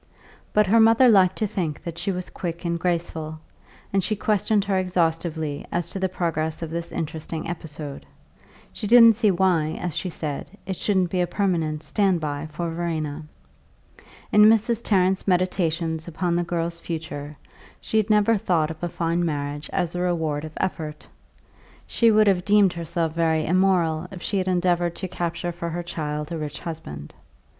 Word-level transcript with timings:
But 0.51 0.65
her 0.65 0.79
mother 0.79 1.07
liked 1.07 1.35
to 1.35 1.45
think 1.45 1.83
that 1.83 1.99
she 1.99 2.11
was 2.11 2.31
quick 2.31 2.65
and 2.65 2.79
graceful, 2.79 3.37
and 3.93 4.03
she 4.03 4.15
questioned 4.15 4.65
her 4.65 4.79
exhaustively 4.79 5.63
as 5.71 5.91
to 5.91 5.99
the 5.99 6.09
progress 6.09 6.63
of 6.63 6.71
this 6.71 6.91
interesting 6.91 7.47
episode; 7.47 8.07
she 8.73 8.87
didn't 8.87 9.13
see 9.15 9.29
why, 9.29 9.77
as 9.79 9.95
she 9.95 10.09
said, 10.09 10.57
it 10.65 10.75
shouldn't 10.75 11.11
be 11.11 11.21
a 11.21 11.27
permanent 11.27 11.83
"stand 11.83 12.19
by" 12.19 12.47
for 12.47 12.71
Verena. 12.71 13.25
In 14.31 14.45
Mrs. 14.45 14.81
Tarrant's 14.83 15.27
meditations 15.27 16.07
upon 16.07 16.35
the 16.35 16.43
girl's 16.43 16.79
future 16.79 17.37
she 17.79 17.97
had 17.97 18.09
never 18.09 18.39
thought 18.39 18.71
of 18.71 18.81
a 18.83 18.89
fine 18.89 19.23
marriage 19.23 19.69
as 19.71 19.93
a 19.93 20.01
reward 20.01 20.43
of 20.45 20.53
effort; 20.57 21.05
she 21.85 22.09
would 22.09 22.25
have 22.25 22.43
deemed 22.43 22.73
herself 22.73 23.13
very 23.13 23.45
immoral 23.45 24.07
if 24.09 24.23
she 24.23 24.39
had 24.39 24.47
endeavoured 24.47 24.95
to 24.95 25.07
capture 25.07 25.51
for 25.51 25.69
her 25.69 25.83
child 25.83 26.31
a 26.31 26.37
rich 26.39 26.59
husband. 26.61 27.13